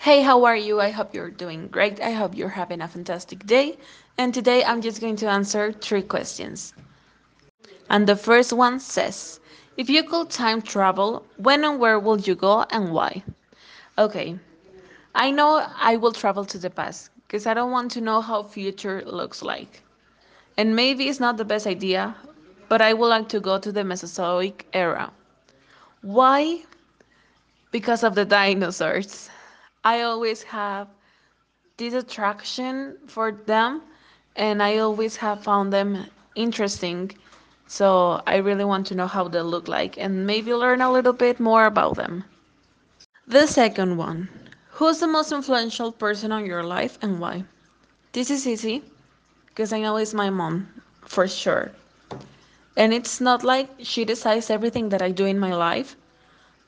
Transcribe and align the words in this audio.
Hey, 0.00 0.22
how 0.22 0.46
are 0.46 0.56
you? 0.56 0.80
I 0.80 0.88
hope 0.88 1.14
you're 1.14 1.28
doing 1.30 1.68
great. 1.68 2.00
I 2.00 2.12
hope 2.12 2.34
you're 2.34 2.48
having 2.48 2.80
a 2.80 2.88
fantastic 2.88 3.44
day. 3.44 3.76
And 4.16 4.32
today 4.32 4.64
I'm 4.64 4.80
just 4.80 4.98
going 4.98 5.16
to 5.16 5.28
answer 5.28 5.72
three 5.72 6.00
questions. 6.00 6.72
And 7.90 8.06
the 8.06 8.16
first 8.16 8.54
one 8.54 8.80
says 8.80 9.40
If 9.76 9.90
you 9.90 10.02
could 10.02 10.30
time 10.30 10.62
travel, 10.62 11.26
when 11.36 11.64
and 11.64 11.78
where 11.78 11.98
would 11.98 12.26
you 12.26 12.34
go 12.34 12.64
and 12.70 12.92
why? 12.92 13.22
Okay, 13.98 14.38
I 15.14 15.30
know 15.30 15.66
I 15.76 15.96
will 15.96 16.12
travel 16.12 16.46
to 16.46 16.56
the 16.56 16.70
past 16.70 17.10
because 17.26 17.46
I 17.46 17.52
don't 17.52 17.70
want 17.70 17.90
to 17.90 18.00
know 18.00 18.22
how 18.22 18.42
future 18.42 19.02
looks 19.04 19.42
like. 19.42 19.82
And 20.56 20.74
maybe 20.74 21.10
it's 21.10 21.20
not 21.20 21.36
the 21.36 21.44
best 21.44 21.66
idea, 21.66 22.16
but 22.70 22.80
I 22.80 22.94
would 22.94 23.08
like 23.08 23.28
to 23.28 23.38
go 23.40 23.58
to 23.58 23.70
the 23.70 23.84
Mesozoic 23.84 24.66
era. 24.72 25.12
Why? 26.00 26.62
Because 27.70 28.02
of 28.02 28.14
the 28.14 28.24
dinosaurs. 28.24 29.28
I 29.84 30.02
always 30.02 30.42
have 30.44 30.88
this 31.76 31.94
attraction 31.94 32.98
for 33.06 33.30
them 33.32 33.82
and 34.36 34.62
I 34.62 34.78
always 34.78 35.16
have 35.16 35.42
found 35.42 35.72
them 35.72 36.06
interesting. 36.34 37.12
So 37.66 38.22
I 38.26 38.36
really 38.36 38.64
want 38.64 38.86
to 38.88 38.94
know 38.94 39.06
how 39.06 39.28
they 39.28 39.40
look 39.42 39.68
like 39.68 39.96
and 39.98 40.26
maybe 40.26 40.52
learn 40.54 40.80
a 40.80 40.90
little 40.92 41.12
bit 41.12 41.40
more 41.40 41.66
about 41.66 41.96
them. 41.96 42.24
The 43.26 43.46
second 43.46 43.96
one 43.96 44.28
Who's 44.72 44.98
the 45.00 45.06
most 45.06 45.32
influential 45.32 45.92
person 45.92 46.32
on 46.32 46.44
your 46.46 46.62
life 46.62 46.98
and 47.02 47.20
why? 47.20 47.44
This 48.12 48.30
is 48.30 48.46
easy 48.46 48.82
because 49.46 49.72
I 49.72 49.80
know 49.80 49.96
it's 49.96 50.14
my 50.14 50.30
mom 50.30 50.68
for 51.02 51.26
sure. 51.28 51.72
And 52.76 52.92
it's 52.92 53.20
not 53.20 53.42
like 53.44 53.68
she 53.80 54.04
decides 54.04 54.50
everything 54.50 54.88
that 54.90 55.02
I 55.02 55.10
do 55.10 55.24
in 55.26 55.38
my 55.38 55.54
life, 55.54 55.96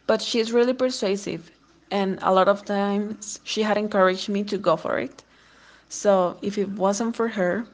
but 0.07 0.21
she's 0.23 0.53
really 0.53 0.73
persuasive. 0.75 1.51
And 1.93 2.19
a 2.23 2.35
lot 2.35 2.49
of 2.49 2.65
times 2.65 3.39
she 3.45 3.63
had 3.63 3.79
encouraged 3.79 4.29
me 4.29 4.43
to 4.45 4.59
go 4.59 4.77
for 4.77 4.99
it. 4.99 5.23
So 5.89 6.39
if 6.43 6.59
it 6.59 6.71
wasn't 6.71 7.15
for 7.15 7.29
her, 7.29 7.67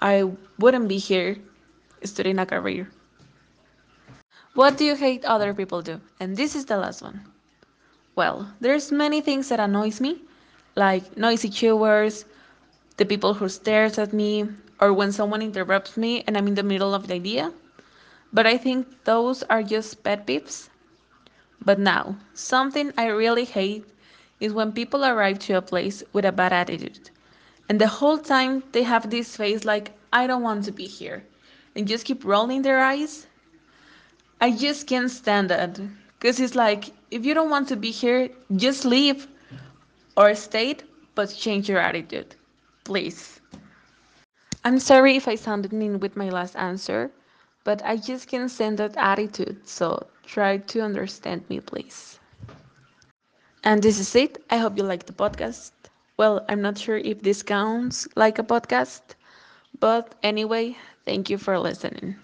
I 0.00 0.24
wouldn't 0.58 0.88
be 0.88 0.98
here 0.98 1.36
studying 2.02 2.40
a 2.40 2.46
career. 2.46 2.90
What 4.54 4.76
do 4.76 4.84
you 4.84 4.96
hate 4.96 5.24
other 5.24 5.54
people 5.54 5.82
do? 5.82 6.00
And 6.18 6.36
this 6.36 6.56
is 6.56 6.64
the 6.66 6.78
last 6.78 7.02
one. 7.02 7.20
Well, 8.16 8.52
there's 8.60 8.90
many 8.90 9.20
things 9.20 9.48
that 9.50 9.60
annoys 9.60 10.00
me, 10.00 10.22
like 10.74 11.16
noisy 11.16 11.48
chewers, 11.50 12.24
the 12.96 13.04
people 13.04 13.34
who 13.34 13.48
stares 13.48 13.98
at 13.98 14.12
me, 14.12 14.48
or 14.80 14.92
when 14.92 15.12
someone 15.12 15.42
interrupts 15.42 15.96
me 15.96 16.24
and 16.26 16.36
I'm 16.36 16.48
in 16.48 16.54
the 16.54 16.62
middle 16.64 16.94
of 16.94 17.06
the 17.06 17.14
idea. 17.14 17.52
But 18.32 18.46
I 18.46 18.56
think 18.56 19.04
those 19.04 19.42
are 19.44 19.62
just 19.62 20.02
pet 20.02 20.26
peeves. 20.26 20.70
But 21.64 21.78
now, 21.78 22.16
something 22.34 22.92
I 22.96 23.06
really 23.06 23.44
hate 23.44 23.84
is 24.40 24.52
when 24.52 24.72
people 24.72 25.04
arrive 25.04 25.38
to 25.40 25.54
a 25.54 25.62
place 25.62 26.02
with 26.12 26.24
a 26.24 26.32
bad 26.32 26.52
attitude. 26.52 27.10
And 27.68 27.80
the 27.80 27.88
whole 27.88 28.18
time 28.18 28.62
they 28.72 28.82
have 28.82 29.10
this 29.10 29.36
face 29.36 29.64
like, 29.64 29.92
I 30.12 30.26
don't 30.26 30.42
want 30.42 30.64
to 30.64 30.72
be 30.72 30.86
here, 30.86 31.24
and 31.74 31.88
just 31.88 32.04
keep 32.04 32.24
rolling 32.24 32.62
their 32.62 32.80
eyes. 32.80 33.26
I 34.40 34.50
just 34.52 34.86
can't 34.86 35.10
stand 35.10 35.50
that. 35.50 35.80
Because 36.18 36.40
it's 36.40 36.54
like, 36.54 36.92
if 37.10 37.24
you 37.24 37.34
don't 37.34 37.50
want 37.50 37.68
to 37.68 37.76
be 37.76 37.90
here, 37.90 38.28
just 38.56 38.84
leave 38.84 39.26
or 40.16 40.34
stay, 40.34 40.76
but 41.14 41.34
change 41.36 41.68
your 41.68 41.78
attitude. 41.78 42.36
Please. 42.84 43.40
I'm 44.64 44.78
sorry 44.78 45.16
if 45.16 45.28
I 45.28 45.34
sounded 45.34 45.72
mean 45.72 46.00
with 46.00 46.16
my 46.16 46.28
last 46.28 46.56
answer, 46.56 47.10
but 47.66 47.84
I 47.84 47.98
just 47.98 48.28
can't 48.30 48.50
stand 48.50 48.78
that 48.78 48.96
attitude, 48.96 49.68
so 49.68 50.06
try 50.24 50.58
to 50.58 50.80
understand 50.80 51.50
me, 51.50 51.60
please. 51.60 52.20
And 53.64 53.82
this 53.82 53.98
is 53.98 54.14
it. 54.16 54.44
I 54.50 54.58
hope 54.58 54.78
you 54.78 54.84
like 54.84 55.06
the 55.06 55.12
podcast. 55.12 55.72
Well, 56.16 56.44
I'm 56.48 56.62
not 56.62 56.78
sure 56.78 56.96
if 56.98 57.22
this 57.22 57.42
counts 57.42 58.08
like 58.16 58.38
a 58.38 58.44
podcast, 58.44 59.14
but 59.78 60.14
anyway, 60.22 60.76
thank 61.04 61.30
you 61.30 61.38
for 61.38 61.58
listening. 61.58 62.16